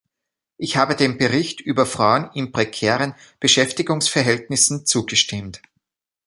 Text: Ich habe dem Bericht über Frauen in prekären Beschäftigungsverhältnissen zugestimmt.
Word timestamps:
Ich 0.57 0.77
habe 0.77 0.95
dem 0.95 1.19
Bericht 1.19 1.61
über 1.61 1.85
Frauen 1.85 2.31
in 2.33 2.51
prekären 2.51 3.13
Beschäftigungsverhältnissen 3.39 4.83
zugestimmt. 4.87 5.61